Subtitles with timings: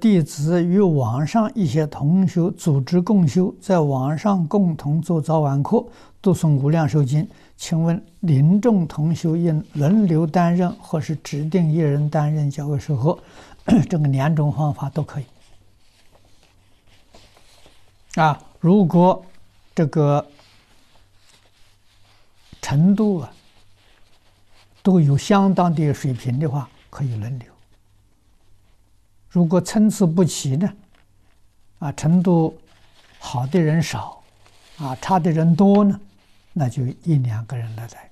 [0.00, 5.84] 弟子与网上一些同学组织共修，在网上共同做早晚课，
[6.22, 7.28] 读诵无量寿经。
[7.58, 13.18] 请问临终同修应轮流担任，或是指定一人担任较为适合？
[13.90, 15.24] 这个两种方法都可以。
[18.14, 19.22] 啊，如果
[19.74, 20.26] 这个
[22.62, 23.30] 程度啊
[24.82, 27.49] 都有相当的水平的话，可以轮流。
[29.30, 30.72] 如果参差不齐呢？
[31.78, 32.58] 啊，程度
[33.18, 34.22] 好的人少，
[34.76, 35.98] 啊，差的人多呢，
[36.52, 38.10] 那就一两个人来带。